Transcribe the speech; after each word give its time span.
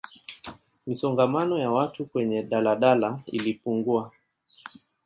misongamano 0.87 1.57
ya 1.59 1.71
watu 1.71 2.05
kwenye 2.05 2.43
daladala 2.43 3.19
ilipungua 3.25 4.11